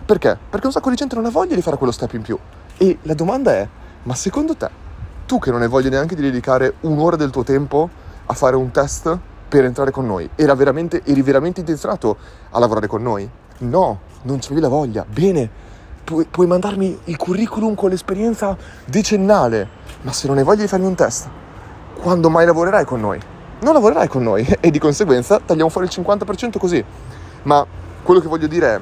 Perché? 0.04 0.37
Perché 0.49 0.66
un 0.66 0.72
sacco 0.72 0.90
di 0.90 0.96
gente 0.96 1.14
non 1.14 1.25
ha 1.25 1.30
voglia 1.30 1.54
di 1.54 1.62
fare 1.62 1.76
quello 1.76 1.92
step 1.92 2.14
in 2.14 2.22
più. 2.22 2.38
E 2.76 2.99
la 3.02 3.14
domanda 3.14 3.52
è: 3.52 3.68
ma 4.02 4.14
secondo 4.14 4.56
te, 4.56 4.68
tu 5.26 5.38
che 5.38 5.50
non 5.50 5.62
hai 5.62 5.68
voglia 5.68 5.90
neanche 5.90 6.14
di 6.14 6.22
dedicare 6.22 6.75
un'ora 6.80 7.16
del 7.16 7.30
tuo 7.30 7.44
tempo 7.44 7.88
a 8.26 8.34
fare 8.34 8.56
un 8.56 8.70
test 8.70 9.18
per 9.49 9.64
entrare 9.64 9.90
con 9.90 10.06
noi, 10.06 10.30
era 10.37 10.54
veramente, 10.54 11.02
eri 11.04 11.22
veramente 11.22 11.60
intenzionato 11.60 12.16
a 12.50 12.58
lavorare 12.58 12.87
con 12.87 13.02
noi? 13.02 13.28
No, 13.58 14.00
non 14.22 14.38
c'avevi 14.38 14.60
la 14.60 14.68
voglia. 14.68 15.04
Bene, 15.06 15.50
pu- 16.04 16.25
puoi 16.30 16.46
mandarmi 16.46 16.99
il 17.04 17.16
curriculum 17.16 17.75
con 17.75 17.90
l'esperienza 17.90 18.56
decennale, 18.84 19.68
ma 20.02 20.12
se 20.12 20.28
non 20.28 20.38
hai 20.38 20.44
voglia 20.44 20.62
di 20.62 20.68
farmi 20.68 20.87
un 20.87 20.94
test, 20.94 21.28
quando 22.00 22.30
mai 22.30 22.46
lavorerai 22.46 22.84
con 22.84 23.00
noi? 23.00 23.20
Non 23.60 23.75
lavorerai 23.75 24.08
con 24.08 24.22
noi 24.22 24.46
e 24.60 24.70
di 24.70 24.78
conseguenza 24.78 25.40
tagliamo 25.44 25.68
fuori 25.68 25.88
il 25.88 25.92
50% 25.94 26.58
così. 26.58 26.84
Ma 27.42 27.66
quello 28.02 28.20
che 28.20 28.28
voglio 28.28 28.47
dire 28.47 28.75
è, 28.75 28.80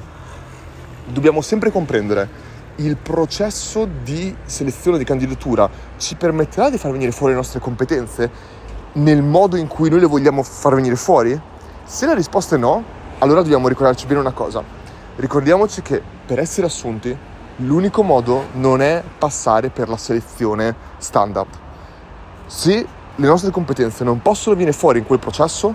dobbiamo 1.07 1.41
sempre 1.41 1.71
comprendere 1.71 2.47
il 2.77 2.97
processo 2.97 3.89
di 4.03 4.35
selezione 4.45 4.99
di 4.99 5.05
candidatura 5.05 5.69
ci 5.97 6.15
permetterà 6.15 6.71
di 6.71 6.79
far 6.79 6.93
venire 6.93 7.11
fuori 7.11 7.33
le 7.33 7.39
nostre 7.39 7.59
competenze 7.59 8.31
nel 8.93 9.23
modo 9.23 9.57
in 9.57 9.67
cui 9.67 9.91
noi 9.91 10.01
le 10.01 10.07
vogliamo 10.07 10.43
far 10.43 10.75
venire 10.75 10.97
fuori? 10.97 11.39
Se 11.85 12.07
la 12.07 12.15
risposta 12.15 12.57
è 12.57 12.59
no, 12.59 12.83
allora 13.19 13.43
dobbiamo 13.43 13.69
ricordarci 13.69 14.07
bene 14.07 14.21
una 14.21 14.33
cosa. 14.33 14.63
Ricordiamoci 15.17 15.83
che 15.83 16.03
per 16.27 16.39
essere 16.39 16.67
assunti 16.67 17.17
l'unico 17.57 18.03
modo 18.03 18.47
non 18.53 18.81
è 18.81 19.03
passare 19.19 19.71
per 19.71 19.89
la 19.89 19.97
selezione 19.97 20.75
standard. 20.99 21.49
Se 22.47 22.87
le 23.15 23.27
nostre 23.27 23.51
competenze 23.51 24.05
non 24.05 24.23
possono 24.23 24.55
venire 24.55 24.73
fuori 24.73 25.01
in 25.01 25.07
quel 25.07 25.19
processo, 25.19 25.75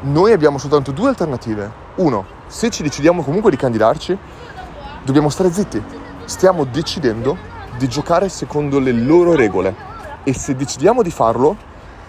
noi 0.00 0.32
abbiamo 0.32 0.58
soltanto 0.58 0.92
due 0.92 1.08
alternative. 1.08 1.70
Uno, 1.96 2.24
se 2.46 2.70
ci 2.70 2.82
decidiamo 2.82 3.22
comunque 3.22 3.50
di 3.50 3.56
candidarci, 3.56 4.16
dobbiamo 5.04 5.28
stare 5.28 5.50
zitti. 5.50 5.82
Stiamo 6.24 6.64
decidendo 6.64 7.36
di 7.76 7.88
giocare 7.88 8.28
secondo 8.28 8.78
le 8.78 8.92
loro 8.92 9.34
regole 9.34 9.74
e 10.22 10.34
se 10.34 10.54
decidiamo 10.54 11.02
di 11.02 11.10
farlo, 11.10 11.56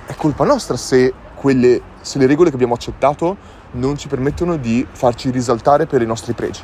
è 0.05 0.13
colpa 0.15 0.43
nostra 0.43 0.75
se, 0.75 1.13
quelle, 1.35 1.81
se 2.01 2.19
le 2.19 2.27
regole 2.27 2.49
che 2.49 2.55
abbiamo 2.55 2.73
accettato 2.73 3.37
non 3.71 3.97
ci 3.97 4.07
permettono 4.07 4.57
di 4.57 4.85
farci 4.91 5.29
risaltare 5.29 5.85
per 5.85 6.01
i 6.01 6.05
nostri 6.05 6.33
pregi. 6.33 6.61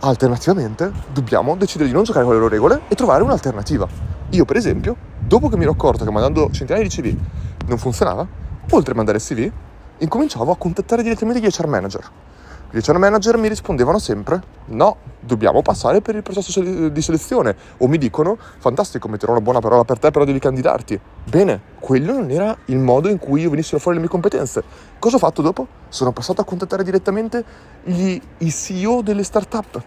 Alternativamente, 0.00 0.90
dobbiamo 1.12 1.54
decidere 1.54 1.88
di 1.88 1.94
non 1.94 2.02
giocare 2.02 2.24
con 2.24 2.34
le 2.34 2.40
loro 2.40 2.50
regole 2.52 2.80
e 2.88 2.94
trovare 2.96 3.22
un'alternativa. 3.22 3.86
Io, 4.30 4.44
per 4.44 4.56
esempio, 4.56 4.96
dopo 5.18 5.48
che 5.48 5.56
mi 5.56 5.62
ero 5.62 5.72
accorto 5.72 6.04
che 6.04 6.10
mandando 6.10 6.50
centinaia 6.50 6.82
di 6.82 6.88
CV 6.88 7.16
non 7.66 7.78
funzionava, 7.78 8.26
oltre 8.70 8.92
a 8.92 8.96
mandare 8.96 9.18
CV, 9.18 9.50
incominciavo 9.98 10.52
a 10.52 10.56
contattare 10.56 11.02
direttamente 11.02 11.40
gli 11.40 11.48
HR 11.48 11.66
manager. 11.66 12.10
Gli 12.70 12.78
HR 12.78 12.98
manager 12.98 13.36
mi 13.36 13.48
rispondevano 13.48 13.98
sempre: 13.98 14.40
no, 14.66 14.96
dobbiamo 15.20 15.60
passare 15.62 16.00
per 16.00 16.14
il 16.16 16.22
processo 16.22 16.60
di 16.88 17.02
selezione. 17.02 17.54
O 17.78 17.86
mi 17.86 17.98
dicono: 17.98 18.38
fantastico, 18.58 19.08
metterò 19.08 19.32
una 19.32 19.42
buona 19.42 19.60
parola 19.60 19.84
per 19.84 19.98
te, 19.98 20.10
però 20.10 20.24
devi 20.24 20.38
candidarti. 20.38 20.98
Bene, 21.24 21.60
quello 21.78 22.12
non 22.12 22.30
era 22.30 22.56
il 22.66 22.78
modo 22.78 23.08
in 23.08 23.18
cui 23.18 23.42
io 23.42 23.50
venissero 23.50 23.78
fuori 23.78 23.96
le 23.96 24.02
mie 24.02 24.10
competenze. 24.10 24.62
Cosa 24.98 25.16
ho 25.16 25.18
fatto 25.18 25.42
dopo? 25.42 25.66
Sono 25.88 26.12
passato 26.12 26.40
a 26.40 26.44
contattare 26.44 26.82
direttamente 26.82 27.44
gli, 27.84 28.20
i 28.38 28.50
CEO 28.50 29.02
delle 29.02 29.22
start-up 29.22 29.82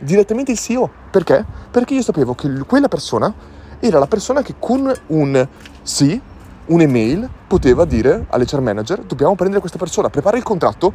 direttamente 0.00 0.52
il 0.52 0.58
CEO. 0.58 0.90
Perché? 1.10 1.44
Perché 1.70 1.94
io 1.94 2.02
sapevo 2.02 2.34
che 2.34 2.48
quella 2.66 2.88
persona 2.88 3.32
era 3.78 3.98
la 3.98 4.06
persona 4.06 4.42
che 4.42 4.54
con 4.58 4.92
un 5.08 5.48
sì, 5.82 6.20
un'email, 6.70 7.28
poteva 7.46 7.84
dire 7.84 8.26
all'HR 8.28 8.60
manager 8.60 9.00
dobbiamo 9.00 9.34
prendere 9.34 9.60
questa 9.60 9.78
persona, 9.78 10.08
prepara 10.08 10.36
il 10.36 10.42
contratto, 10.42 10.92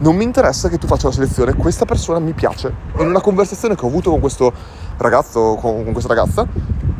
non 0.00 0.16
mi 0.16 0.24
interessa 0.24 0.68
che 0.68 0.78
tu 0.78 0.86
faccia 0.86 1.08
la 1.08 1.12
selezione, 1.12 1.54
questa 1.54 1.84
persona 1.84 2.18
mi 2.18 2.32
piace. 2.32 2.72
In 2.98 3.06
una 3.06 3.20
conversazione 3.20 3.74
che 3.74 3.84
ho 3.84 3.88
avuto 3.88 4.10
con 4.10 4.20
questo 4.20 4.52
ragazzo, 4.96 5.56
con, 5.60 5.82
con 5.84 5.92
questa 5.92 6.14
ragazza, 6.14 6.46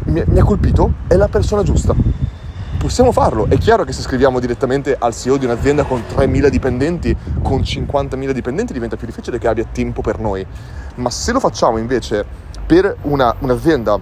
mi, 0.04 0.22
mi 0.26 0.38
ha 0.38 0.44
colpito, 0.44 0.92
è 1.06 1.14
la 1.14 1.28
persona 1.28 1.62
giusta 1.62 1.94
possiamo 2.78 3.10
farlo. 3.12 3.46
È 3.48 3.58
chiaro 3.58 3.84
che 3.84 3.92
se 3.92 4.02
scriviamo 4.02 4.38
direttamente 4.38 4.96
al 4.98 5.12
CEO 5.12 5.37
di 5.37 5.44
un'azienda 5.44 5.82
con 5.82 6.00
3.000 6.08 6.48
dipendenti, 6.48 7.14
con 7.42 7.60
50.000 7.60 8.30
dipendenti, 8.30 8.72
diventa 8.72 8.96
più 8.96 9.06
difficile 9.06 9.38
che 9.38 9.48
abbia 9.48 9.66
tempo 9.70 10.00
per 10.00 10.18
noi. 10.18 10.46
Ma 10.94 11.10
se 11.10 11.32
lo 11.32 11.40
facciamo 11.40 11.76
invece 11.76 12.25
per 12.64 12.96
una, 13.02 13.34
un'azienda 13.40 13.98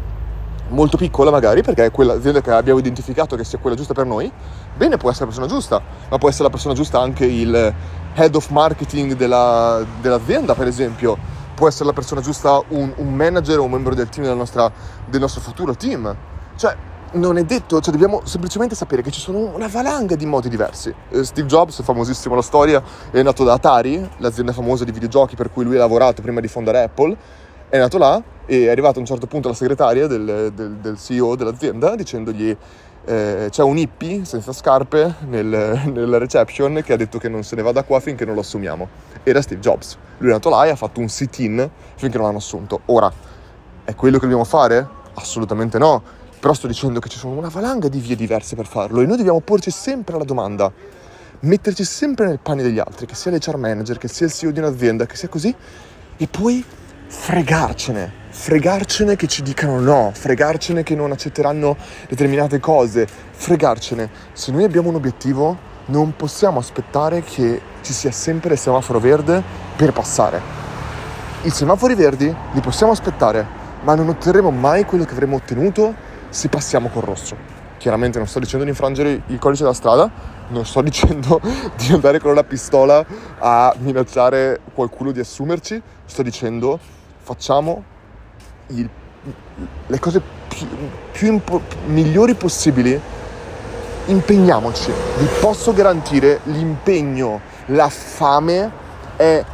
molto 0.69 0.97
piccola 0.97 1.31
magari, 1.31 1.63
perché 1.63 1.87
è 1.87 1.91
quell'azienda 1.91 2.41
che 2.41 2.51
abbiamo 2.51 2.79
identificato 2.79 3.37
che 3.37 3.45
sia 3.45 3.59
quella 3.59 3.77
giusta 3.77 3.95
per 3.95 4.07
noi, 4.07 4.31
bene, 4.77 4.97
può 4.97 5.11
essere 5.11 5.27
la 5.27 5.31
persona 5.33 5.53
giusta, 5.53 5.83
ma 6.09 6.19
può 6.19 6.29
essere 6.29 6.45
la 6.45 6.51
persona 6.51 6.75
giusta 6.75 7.01
anche 7.01 7.25
il 7.25 7.75
head 8.15 8.35
of 8.35 8.49
marketing 8.51 9.15
della, 9.15 9.85
dell'azienda, 10.01 10.55
per 10.55 10.67
esempio. 10.67 11.17
Può 11.55 11.69
essere 11.69 11.87
la 11.87 11.95
persona 11.95 12.21
giusta 12.21 12.63
un, 12.69 12.93
un 12.97 13.15
manager 13.15 13.59
o 13.61 13.65
un 13.65 13.71
membro 13.71 13.95
del 13.95 14.09
team 14.11 14.27
nostra, 14.37 14.71
del 15.07 15.21
nostro 15.21 15.41
futuro 15.41 15.75
team. 15.75 16.15
Cioè, 16.55 16.77
non 17.13 17.39
è 17.39 17.45
detto, 17.45 17.81
cioè 17.81 17.93
dobbiamo 17.93 18.21
semplicemente 18.25 18.75
sapere 18.75 19.01
che 19.01 19.11
ci 19.11 19.21
sono 19.21 19.55
una 19.55 19.69
valanga 19.69 20.17
di 20.17 20.27
modi 20.27 20.49
diversi. 20.49 20.95
Eh, 21.11 21.25
Steve 21.25 21.47
Jobs, 21.47 21.83
famosissimo 21.83 22.35
la 22.35 22.43
storia, 22.43 22.83
è 23.11 23.23
nato 23.23 23.45
da 23.45 23.55
Atari, 23.55 24.07
l'azienda 24.19 24.53
famosa 24.53 24.85
di 24.85 24.93
videogiochi 24.93 25.37
per 25.37 25.51
cui 25.51 25.65
lui 25.65 25.77
ha 25.77 25.79
lavorato 25.79 26.21
prima 26.21 26.41
di 26.41 26.49
fondare 26.49 26.83
Apple, 26.83 27.17
è 27.69 27.79
nato 27.79 27.99
là 27.99 28.23
e 28.47 28.67
è 28.67 28.69
arrivato 28.69 28.99
a 28.99 29.01
un 29.01 29.07
certo 29.07 29.27
punto 29.27 29.49
la 29.49 29.55
segretaria 29.55 30.07
del, 30.07 30.53
del, 30.55 30.77
del 30.77 30.99
CEO 30.99 31.35
dell'azienda 31.35 31.97
dicendogli 31.97 32.57
eh, 33.05 33.49
c'è 33.51 33.63
un 33.63 33.79
hippie 33.79 34.25
senza 34.25 34.53
scarpe 34.53 35.15
nel, 35.29 35.83
nella 35.93 36.19
reception 36.19 36.83
che 36.85 36.93
ha 36.93 36.97
detto 36.97 37.19
che 37.19 37.29
non 37.29 37.43
se 37.43 37.57
ne 37.57 37.63
va 37.63 37.73
da 37.73 37.85
qua 37.85 38.01
finché 38.01 38.25
non 38.25 38.35
lo 38.35 38.41
assumiamo. 38.41 38.89
Era 39.23 39.41
Steve 39.41 39.61
Jobs. 39.61 39.97
Lui 40.19 40.31
è 40.31 40.33
nato 40.33 40.49
là 40.49 40.65
e 40.67 40.71
ha 40.71 40.77
fatto 40.77 40.99
un 40.99 41.09
sit-in 41.09 41.69
finché 41.95 42.17
non 42.17 42.27
l'hanno 42.27 42.39
assunto. 42.39 42.81
Ora, 42.87 43.13
è 43.85 43.95
quello 43.95 44.17
che 44.17 44.23
dobbiamo 44.23 44.45
fare? 44.45 44.87
Assolutamente 45.15 45.79
no 45.79 46.25
però 46.39 46.53
sto 46.53 46.69
dicendo 46.69 47.01
che 47.01 47.09
ci 47.09 47.19
sono 47.19 47.37
una 47.37 47.49
valanga 47.49 47.89
di 47.89 47.99
vie 47.99 48.15
diverse 48.15 48.55
per 48.55 48.67
farlo 48.67 49.01
e 49.01 49.07
noi 49.07 49.17
dobbiamo 49.17 49.41
porci 49.41 49.73
sempre 49.73 50.17
la 50.17 50.25
domanda, 50.25 50.71
metterci 51.41 51.83
sempre 51.83 52.27
nel 52.27 52.39
pane 52.41 52.63
degli 52.63 52.79
altri, 52.79 53.07
che 53.07 53.17
sia 53.17 53.33
l'HR 53.33 53.57
manager, 53.57 53.99
che 53.99 54.07
sia 54.07 54.27
il 54.27 54.33
CEO 54.33 54.53
di 54.53 54.61
un'azienda, 54.61 55.07
che 55.07 55.17
sia 55.17 55.29
così, 55.29 55.53
e 56.17 56.27
poi 56.29 56.65
fregarcene, 57.09 58.11
fregarcene 58.31 59.17
che 59.17 59.27
ci 59.27 59.43
dicano 59.43 59.81
no, 59.81 60.11
fregarcene 60.13 60.83
che 60.83 60.95
non 60.95 61.13
accetteranno 61.13 61.77
determinate 62.09 62.61
cose, 62.61 63.07
fregarcene. 63.31 64.11
Se 64.33 64.53
noi 64.53 64.65
abbiamo 64.65 64.89
un 64.89 64.97
obiettivo, 64.97 65.75
non 65.87 66.15
possiamo 66.17 66.59
aspettare 66.59 67.23
che 67.23 67.61
ci 67.83 67.93
sia 67.93 68.11
sempre 68.11 68.55
il 68.55 68.59
semaforo 68.59 68.99
verde 68.99 69.43
per 69.77 69.93
passare. 69.93 70.41
I 71.43 71.51
semafori 71.51 71.95
verdi 71.95 72.35
li 72.53 72.61
possiamo 72.61 72.93
aspettare, 72.93 73.47
ma 73.83 73.95
non 73.95 74.09
otterremo 74.09 74.51
mai 74.51 74.85
quello 74.85 75.05
che 75.05 75.13
avremmo 75.13 75.37
ottenuto 75.37 75.95
se 76.29 76.49
passiamo 76.49 76.89
col 76.89 77.03
rosso. 77.03 77.37
Chiaramente 77.79 78.19
non 78.19 78.27
sto 78.27 78.41
dicendo 78.41 78.65
di 78.65 78.71
infrangere 78.71 79.23
il 79.27 79.39
codice 79.39 79.63
della 79.63 79.75
strada, 79.75 80.11
non 80.49 80.67
sto 80.67 80.81
dicendo 80.83 81.41
di 81.77 81.93
andare 81.93 82.19
con 82.19 82.35
la 82.35 82.43
pistola 82.43 83.05
a 83.39 83.73
minacciare 83.79 84.61
qualcuno 84.75 85.13
di 85.13 85.21
assumerci, 85.21 85.81
sto 86.05 86.23
dicendo 86.23 86.81
facciamo 87.27 87.83
il, 88.69 88.89
le 89.89 89.99
cose 89.99 90.23
più, 90.47 90.65
più 91.11 91.33
impo- 91.33 91.63
migliori 91.87 92.35
possibili, 92.35 92.99
impegniamoci. 94.07 94.93
Vi 95.19 95.27
posso 95.41 95.73
garantire 95.73 96.39
l'impegno, 96.45 97.41
la 97.67 97.89
fame 97.89 98.71
è 99.17 99.45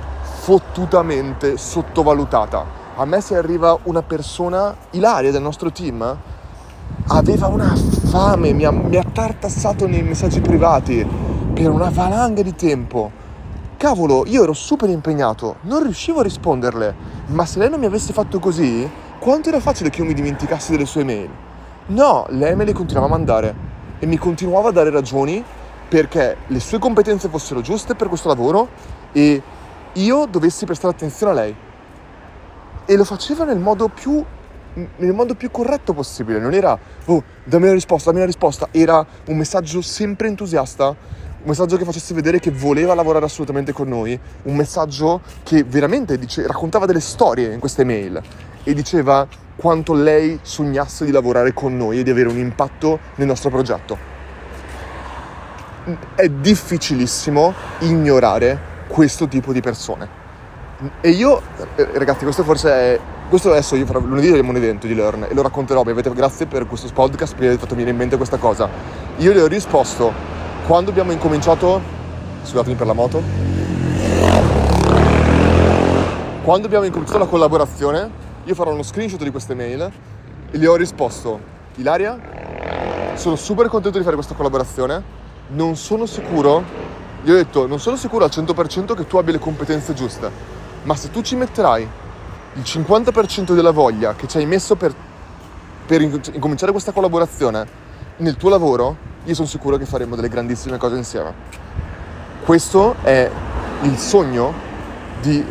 fottutamente 0.40 1.56
sottovalutata. 1.56 2.80
A 2.96 3.06
me 3.06 3.22
se 3.22 3.36
arriva 3.36 3.78
una 3.84 4.02
persona, 4.02 4.76
Ilaria 4.90 5.30
del 5.30 5.40
nostro 5.40 5.72
team, 5.72 6.18
aveva 7.06 7.46
una 7.46 7.74
fame, 7.74 8.52
mi 8.52 8.66
ha, 8.66 8.70
mi 8.70 8.96
ha 8.96 9.04
tartassato 9.10 9.86
nei 9.86 10.02
messaggi 10.02 10.42
privati 10.42 11.06
per 11.54 11.70
una 11.70 11.88
valanga 11.88 12.42
di 12.42 12.54
tempo. 12.54 13.21
Cavolo, 13.82 14.22
io 14.28 14.44
ero 14.44 14.52
super 14.52 14.88
impegnato, 14.88 15.56
non 15.62 15.82
riuscivo 15.82 16.20
a 16.20 16.22
risponderle, 16.22 16.94
ma 17.30 17.44
se 17.44 17.58
lei 17.58 17.68
non 17.68 17.80
mi 17.80 17.86
avesse 17.86 18.12
fatto 18.12 18.38
così, 18.38 18.88
quanto 19.18 19.48
era 19.48 19.58
facile 19.58 19.90
che 19.90 20.02
io 20.02 20.06
mi 20.06 20.14
dimenticassi 20.14 20.70
delle 20.70 20.86
sue 20.86 21.02
mail? 21.02 21.28
No, 21.86 22.24
lei 22.28 22.54
me 22.54 22.64
le 22.64 22.72
continuava 22.74 23.08
a 23.08 23.10
mandare 23.10 23.54
e 23.98 24.06
mi 24.06 24.18
continuava 24.18 24.68
a 24.68 24.70
dare 24.70 24.90
ragioni 24.90 25.42
perché 25.88 26.36
le 26.46 26.60
sue 26.60 26.78
competenze 26.78 27.28
fossero 27.28 27.60
giuste 27.60 27.96
per 27.96 28.06
questo 28.06 28.28
lavoro 28.28 28.68
e 29.10 29.42
io 29.94 30.26
dovessi 30.26 30.64
prestare 30.64 30.94
attenzione 30.94 31.32
a 31.32 31.34
lei. 31.34 31.56
E 32.84 32.96
lo 32.96 33.02
faceva 33.02 33.42
nel 33.42 33.58
modo 33.58 33.88
più 33.88 34.24
nel 34.74 35.12
modo 35.12 35.34
più 35.34 35.50
corretto 35.50 35.92
possibile. 35.92 36.38
Non 36.38 36.54
era, 36.54 36.78
oh, 37.06 37.22
dammi 37.44 37.66
la 37.66 37.72
risposta, 37.72 38.10
dammi 38.10 38.20
la 38.20 38.26
risposta. 38.26 38.68
Era 38.70 39.04
un 39.26 39.36
messaggio 39.36 39.82
sempre 39.82 40.28
entusiasta, 40.28 40.94
un 41.42 41.48
messaggio 41.48 41.76
che 41.76 41.84
facesse 41.84 42.14
vedere 42.14 42.38
che 42.38 42.52
voleva 42.52 42.94
lavorare 42.94 43.24
assolutamente 43.24 43.72
con 43.72 43.88
noi, 43.88 44.18
un 44.44 44.54
messaggio 44.54 45.20
che 45.42 45.64
veramente 45.64 46.16
dice, 46.16 46.46
raccontava 46.46 46.86
delle 46.86 47.00
storie 47.00 47.52
in 47.52 47.58
queste 47.58 47.82
mail 47.82 48.20
e 48.62 48.74
diceva 48.74 49.26
quanto 49.56 49.92
lei 49.92 50.38
sognasse 50.40 51.04
di 51.04 51.10
lavorare 51.10 51.52
con 51.52 51.76
noi 51.76 51.98
e 51.98 52.02
di 52.04 52.10
avere 52.10 52.28
un 52.28 52.38
impatto 52.38 53.00
nel 53.16 53.26
nostro 53.26 53.50
progetto. 53.50 54.10
È 56.14 56.28
difficilissimo 56.28 57.52
ignorare 57.80 58.70
questo 58.86 59.26
tipo 59.26 59.52
di 59.52 59.60
persone. 59.60 60.20
E 61.00 61.10
io, 61.10 61.42
eh, 61.74 61.88
ragazzi, 61.94 62.22
questo 62.22 62.44
forse 62.44 62.70
è 62.70 63.00
questo 63.32 63.50
adesso 63.50 63.76
io 63.76 63.86
farò 63.86 63.98
lunedì 63.98 64.28
abbiamo 64.28 64.50
un 64.50 64.56
evento 64.56 64.86
di 64.86 64.94
Learn 64.94 65.26
e 65.26 65.32
lo 65.32 65.40
racconterò, 65.40 65.82
grazie 65.82 66.44
per 66.44 66.66
questo 66.66 66.90
podcast 66.92 67.32
perché 67.32 67.46
avete 67.46 67.62
fatto 67.62 67.74
venire 67.74 67.90
in 67.90 67.96
mente 67.96 68.18
questa 68.18 68.36
cosa. 68.36 68.68
Io 69.16 69.32
le 69.32 69.40
ho 69.40 69.46
risposto 69.46 70.12
quando 70.72 70.88
abbiamo 70.88 71.12
incominciato, 71.12 71.82
scusatemi 72.44 72.76
per 72.76 72.86
la 72.86 72.94
moto, 72.94 73.22
quando 76.42 76.66
abbiamo 76.66 76.86
incominciato 76.86 77.18
la 77.18 77.26
collaborazione, 77.26 78.10
io 78.44 78.54
farò 78.54 78.72
uno 78.72 78.82
screenshot 78.82 79.22
di 79.22 79.30
queste 79.30 79.54
mail 79.54 79.92
e 80.50 80.56
le 80.56 80.66
ho 80.66 80.74
risposto, 80.74 81.38
Ilaria, 81.74 82.18
sono 83.16 83.36
super 83.36 83.68
contento 83.68 83.98
di 83.98 84.02
fare 84.02 84.16
questa 84.16 84.32
collaborazione, 84.34 85.02
non 85.48 85.76
sono 85.76 86.06
sicuro, 86.06 86.64
gli 87.22 87.30
ho 87.30 87.34
detto, 87.34 87.66
non 87.66 87.78
sono 87.78 87.96
sicuro 87.96 88.24
al 88.24 88.30
100% 88.32 88.94
che 88.94 89.06
tu 89.06 89.18
abbia 89.18 89.32
le 89.32 89.40
competenze 89.40 89.92
giuste, 89.92 90.30
ma 90.84 90.96
se 90.96 91.10
tu 91.10 91.20
ci 91.20 91.36
metterai 91.36 91.86
il 92.54 92.62
50% 92.62 93.52
della 93.52 93.72
voglia 93.72 94.14
che 94.14 94.26
ci 94.26 94.38
hai 94.38 94.46
messo 94.46 94.74
per, 94.74 94.94
per 95.84 96.00
incominciare 96.00 96.72
questa 96.72 96.92
collaborazione 96.92 97.66
nel 98.16 98.38
tuo 98.38 98.48
lavoro, 98.48 99.10
io 99.24 99.34
sono 99.34 99.46
sicuro 99.46 99.76
che 99.76 99.86
faremo 99.86 100.16
delle 100.16 100.28
grandissime 100.28 100.78
cose 100.78 100.96
insieme. 100.96 101.32
Questo 102.44 102.96
è 103.02 103.30
il 103.82 103.96
sogno 103.96 104.52
di 105.20 105.44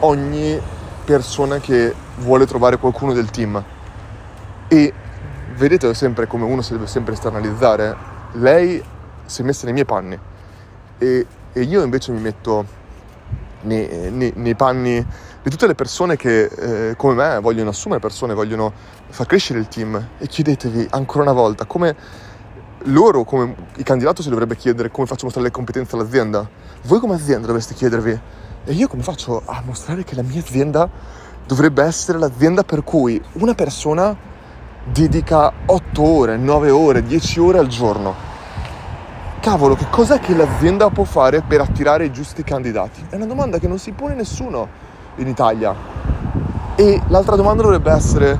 ogni 0.00 0.60
persona 1.04 1.58
che 1.58 1.94
vuole 2.16 2.46
trovare 2.46 2.76
qualcuno 2.76 3.14
del 3.14 3.30
team. 3.30 3.62
E 4.68 4.92
vedete 5.56 5.94
sempre 5.94 6.26
come 6.26 6.44
uno 6.44 6.60
si 6.60 6.72
deve 6.72 6.86
sempre 6.86 7.14
esternalizzare. 7.14 7.96
Lei 8.32 8.82
si 9.24 9.40
è 9.40 9.44
messa 9.44 9.64
nei 9.64 9.72
miei 9.72 9.86
panni 9.86 10.18
e, 10.98 11.26
e 11.52 11.60
io 11.60 11.82
invece 11.82 12.12
mi 12.12 12.20
metto 12.20 12.64
nei, 13.62 14.10
nei, 14.10 14.32
nei, 14.36 14.54
panni 14.54 15.04
di 15.42 15.50
tutte 15.50 15.66
le 15.66 15.74
persone 15.74 16.16
che 16.16 16.44
eh, 16.44 16.96
come 16.96 17.14
me 17.14 17.40
vogliono 17.40 17.70
assumere 17.70 18.00
persone, 18.00 18.34
vogliono 18.34 18.72
far 19.08 19.26
crescere 19.26 19.58
il 19.58 19.68
team 19.68 20.08
e 20.18 20.26
chiedetevi 20.26 20.88
ancora 20.90 21.22
una 21.22 21.32
volta 21.32 21.64
come 21.64 21.96
loro, 22.86 23.24
come 23.24 23.54
i 23.76 23.82
candidati 23.82 24.22
si 24.22 24.28
dovrebbe 24.28 24.56
chiedere 24.56 24.90
come 24.90 25.06
faccio 25.06 25.22
a 25.22 25.24
mostrare 25.24 25.48
le 25.48 25.52
competenze 25.52 25.96
all'azienda. 25.96 26.48
Voi 26.82 26.98
come 26.98 27.14
azienda 27.14 27.46
dovreste 27.46 27.74
chiedervi 27.74 28.20
e 28.64 28.72
io 28.72 28.88
come 28.88 29.02
faccio 29.02 29.42
a 29.44 29.62
mostrare 29.64 30.04
che 30.04 30.14
la 30.14 30.22
mia 30.22 30.40
azienda 30.40 30.88
dovrebbe 31.46 31.82
essere 31.82 32.18
l'azienda 32.18 32.64
per 32.64 32.82
cui 32.82 33.22
una 33.34 33.54
persona 33.54 34.16
dedica 34.84 35.52
8 35.66 36.02
ore, 36.02 36.36
9 36.36 36.70
ore, 36.70 37.02
10 37.02 37.40
ore 37.40 37.58
al 37.58 37.66
giorno 37.68 38.34
cavolo, 39.46 39.76
che 39.76 39.86
cos'è 39.90 40.18
che 40.18 40.34
l'azienda 40.34 40.90
può 40.90 41.04
fare 41.04 41.40
per 41.40 41.60
attirare 41.60 42.04
i 42.04 42.10
giusti 42.10 42.42
candidati? 42.42 43.06
È 43.08 43.14
una 43.14 43.26
domanda 43.26 43.60
che 43.60 43.68
non 43.68 43.78
si 43.78 43.92
pone 43.92 44.14
nessuno 44.14 44.66
in 45.18 45.28
Italia. 45.28 45.72
E 46.74 47.00
l'altra 47.06 47.36
domanda 47.36 47.62
dovrebbe 47.62 47.92
essere, 47.92 48.36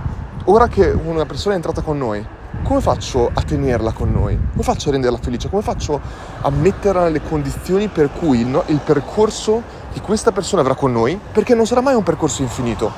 ora 0.46 0.66
che 0.66 0.90
una 0.90 1.24
persona 1.24 1.52
è 1.52 1.58
entrata 1.58 1.80
con 1.80 1.96
noi, 1.96 2.26
come 2.62 2.80
faccio 2.80 3.30
a 3.32 3.42
tenerla 3.42 3.92
con 3.92 4.10
noi? 4.10 4.38
Come 4.50 4.62
faccio 4.62 4.88
a 4.88 4.92
renderla 4.92 5.18
felice? 5.18 5.48
Come 5.48 5.62
faccio 5.62 6.00
a 6.40 6.50
metterla 6.50 7.04
nelle 7.04 7.22
condizioni 7.22 7.88
per 7.88 8.10
cui 8.10 8.40
il, 8.40 8.46
no, 8.46 8.62
il 8.66 8.80
percorso 8.84 9.62
che 9.92 10.00
questa 10.00 10.32
persona 10.32 10.62
avrà 10.62 10.74
con 10.74 10.92
noi, 10.92 11.18
perché 11.32 11.54
non 11.54 11.66
sarà 11.66 11.80
mai 11.80 11.94
un 11.94 12.02
percorso 12.02 12.42
infinito. 12.42 12.90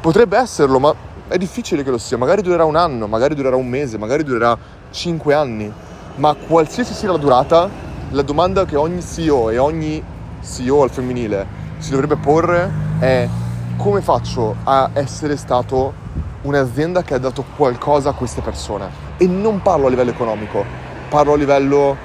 Potrebbe 0.00 0.38
esserlo, 0.38 0.78
ma 0.78 0.94
è 1.28 1.36
difficile 1.36 1.82
che 1.82 1.90
lo 1.90 1.98
sia. 1.98 2.16
Magari 2.16 2.42
durerà 2.42 2.64
un 2.64 2.76
anno, 2.76 3.06
magari 3.06 3.34
durerà 3.34 3.56
un 3.56 3.66
mese, 3.66 3.98
magari 3.98 4.22
durerà 4.22 4.56
cinque 4.90 5.34
anni 5.34 5.72
ma 6.16 6.34
qualsiasi 6.34 6.94
sia 6.94 7.10
la 7.10 7.18
durata, 7.18 7.68
la 8.10 8.22
domanda 8.22 8.64
che 8.64 8.76
ogni 8.76 9.02
CEO 9.02 9.50
e 9.50 9.58
ogni 9.58 10.02
CEO 10.40 10.82
al 10.82 10.90
femminile 10.90 11.64
si 11.78 11.90
dovrebbe 11.90 12.16
porre 12.16 12.70
è 12.98 13.28
come 13.76 14.00
faccio 14.00 14.56
a 14.64 14.90
essere 14.94 15.36
stato 15.36 16.04
un'azienda 16.46 17.02
che 17.02 17.14
ha 17.14 17.18
dato 17.18 17.44
qualcosa 17.56 18.10
a 18.10 18.12
queste 18.12 18.40
persone? 18.40 18.88
E 19.16 19.26
non 19.26 19.62
parlo 19.62 19.86
a 19.86 19.90
livello 19.90 20.10
economico, 20.10 20.64
parlo 21.08 21.32
a 21.32 21.36
livello 21.36 21.96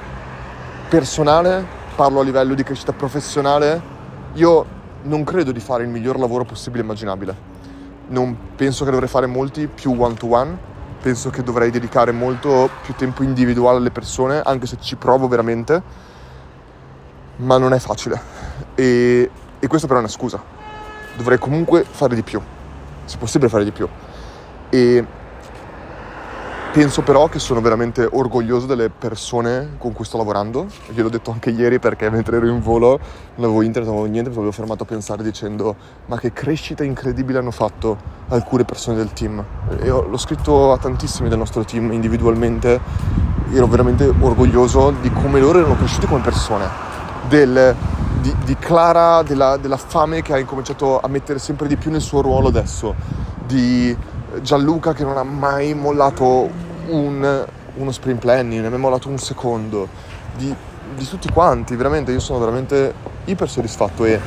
personale, 0.89 1.63
parlo 1.95 2.21
a 2.21 2.23
livello 2.23 2.53
di 2.55 2.63
crescita 2.63 2.91
professionale. 2.91 3.81
Io 4.33 4.65
non 5.03 5.23
credo 5.23 5.51
di 5.51 5.59
fare 5.59 5.83
il 5.83 5.89
miglior 5.89 6.17
lavoro 6.17 6.43
possibile 6.43 6.83
immaginabile. 6.83 7.49
Non 8.07 8.35
penso 8.55 8.83
che 8.83 8.91
dovrei 8.91 9.07
fare 9.07 9.27
molti 9.27 9.67
più 9.67 9.95
one 9.97 10.15
to 10.15 10.33
one, 10.33 10.57
penso 11.01 11.29
che 11.29 11.43
dovrei 11.43 11.69
dedicare 11.69 12.11
molto 12.11 12.69
più 12.81 12.95
tempo 12.95 13.23
individuale 13.23 13.77
alle 13.77 13.91
persone, 13.91 14.41
anche 14.41 14.65
se 14.65 14.77
ci 14.79 14.95
provo 14.95 15.27
veramente, 15.27 15.81
ma 17.37 17.57
non 17.57 17.73
è 17.73 17.79
facile. 17.79 18.19
E, 18.75 19.29
e 19.59 19.67
questo 19.67 19.87
però 19.87 19.99
è 19.99 20.03
una 20.03 20.11
scusa. 20.11 20.41
Dovrei 21.15 21.37
comunque 21.37 21.85
fare 21.89 22.15
di 22.15 22.23
più, 22.23 22.41
se 23.05 23.17
possibile 23.17 23.49
fare 23.49 23.63
di 23.63 23.71
più. 23.71 23.87
E 24.71 25.05
Penso 26.73 27.01
però 27.01 27.27
che 27.27 27.37
sono 27.37 27.59
veramente 27.59 28.07
orgoglioso 28.09 28.65
delle 28.65 28.89
persone 28.89 29.71
con 29.77 29.91
cui 29.91 30.05
sto 30.05 30.15
lavorando. 30.15 30.67
Gliel'ho 30.87 31.09
detto 31.09 31.29
anche 31.29 31.49
ieri 31.49 31.79
perché 31.79 32.09
mentre 32.09 32.37
ero 32.37 32.47
in 32.47 32.61
volo 32.61 32.97
non 33.35 33.43
avevo 33.43 33.61
internet, 33.61 33.89
non 33.89 33.99
avevo 33.99 34.09
niente, 34.09 34.29
mi 34.29 34.37
avevo 34.37 34.53
fermato 34.53 34.83
a 34.83 34.85
pensare 34.85 35.21
dicendo 35.21 35.75
ma 36.05 36.17
che 36.17 36.31
crescita 36.31 36.85
incredibile 36.85 37.39
hanno 37.39 37.51
fatto 37.51 37.97
alcune 38.29 38.63
persone 38.63 38.95
del 38.95 39.11
team. 39.11 39.43
E 39.81 39.87
l'ho 39.87 40.17
scritto 40.17 40.71
a 40.71 40.77
tantissimi 40.77 41.27
del 41.27 41.39
nostro 41.39 41.65
team 41.65 41.91
individualmente. 41.91 42.79
Ero 43.51 43.67
veramente 43.67 44.05
orgoglioso 44.05 44.91
di 45.01 45.11
come 45.11 45.41
loro 45.41 45.59
erano 45.59 45.75
cresciuti 45.75 46.07
come 46.07 46.21
persone. 46.21 46.69
Del, 47.27 47.75
di, 48.21 48.33
di, 48.45 48.55
Clara, 48.55 49.23
della, 49.23 49.57
della 49.57 49.75
fame 49.75 50.21
che 50.21 50.31
ha 50.31 50.39
incominciato 50.39 51.01
a 51.01 51.07
mettere 51.09 51.37
sempre 51.37 51.67
di 51.67 51.75
più 51.75 51.91
nel 51.91 51.99
suo 51.99 52.21
ruolo 52.21 52.47
adesso. 52.47 52.95
Di 53.45 53.93
Gianluca 54.41 54.93
che 54.93 55.03
non 55.03 55.17
ha 55.17 55.23
mai 55.23 55.73
mollato 55.73 56.49
un, 56.87 57.45
uno 57.75 57.91
sprint 57.91 58.19
planning, 58.19 58.61
non 58.63 58.73
ha 58.73 58.77
mollato 58.77 59.09
un 59.09 59.17
secondo, 59.17 59.87
di, 60.35 60.53
di 60.95 61.07
tutti 61.07 61.29
quanti, 61.29 61.75
veramente 61.75 62.11
io 62.11 62.19
sono 62.19 62.39
veramente 62.39 62.93
iper 63.25 63.49
soddisfatto 63.49 64.05
e 64.05 64.19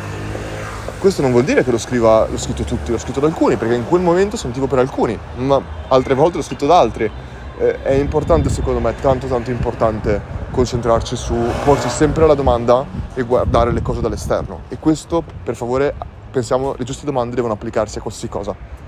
questo 0.99 1.23
non 1.23 1.33
vuol 1.33 1.45
dire 1.45 1.65
che 1.65 1.71
lo 1.71 1.79
scriva, 1.79 2.27
l'ho 2.29 2.39
scritto 2.39 2.65
tutti, 2.65 2.91
l'ho 2.91 2.99
scritto 2.99 3.21
da 3.21 3.27
alcuni, 3.27 3.57
perché 3.57 3.75
in 3.75 3.87
quel 3.87 4.01
momento 4.01 4.37
sentivo 4.37 4.67
per 4.67 4.79
alcuni, 4.79 5.19
ma 5.37 5.61
altre 5.89 6.15
volte 6.15 6.37
l'ho 6.37 6.43
scritto 6.43 6.67
da 6.67 6.79
altri. 6.79 7.11
Eh, 7.59 7.83
è 7.83 7.93
importante 7.93 8.49
secondo 8.49 8.81
me, 8.81 8.95
tanto 9.01 9.27
tanto 9.27 9.51
importante 9.51 10.21
concentrarci 10.51 11.15
su 11.17 11.35
porsi 11.65 11.89
sempre 11.89 12.27
la 12.27 12.35
domanda 12.35 12.85
e 13.15 13.23
guardare 13.23 13.73
le 13.73 13.83
cose 13.83 14.01
dall'esterno. 14.01 14.63
E 14.69 14.79
questo, 14.79 15.23
per 15.43 15.55
favore, 15.55 15.95
pensiamo, 16.31 16.75
le 16.77 16.85
giuste 16.85 17.05
domande 17.05 17.35
devono 17.35 17.53
applicarsi 17.53 17.99
a 17.99 18.01
qualsiasi 18.01 18.29
cosa 18.29 18.83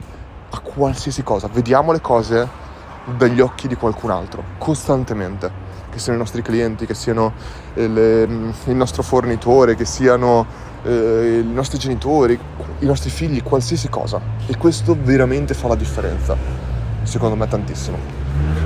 a 0.51 0.59
qualsiasi 0.61 1.23
cosa, 1.23 1.49
vediamo 1.53 1.93
le 1.93 2.01
cose 2.01 2.49
dagli 3.17 3.41
occhi 3.41 3.69
di 3.69 3.77
qualcun 3.77 4.11
altro, 4.11 4.43
costantemente, 4.59 5.51
che 5.91 5.99
siano 5.99 6.19
i 6.19 6.21
nostri 6.21 6.43
clienti, 6.43 6.87
che 6.87 6.95
siano 6.95 7.33
eh, 7.75 7.89
le, 7.89 8.23
il 8.23 8.75
nostro 8.75 9.03
fornitore, 9.03 9.77
che 9.77 9.85
siano 9.85 10.47
eh, 10.83 11.43
i 11.43 11.53
nostri 11.53 11.79
genitori, 11.79 12.39
i 12.81 12.87
nostri 12.87 13.11
figli, 13.11 13.43
qualsiasi 13.43 13.89
cosa. 13.89 14.21
E 14.47 14.57
questo 14.57 14.97
veramente 14.99 15.55
fa 15.55 15.69
la 15.69 15.77
differenza, 15.77 16.37
secondo 17.03 17.37
me 17.37 17.47
tantissimo. 17.47 18.66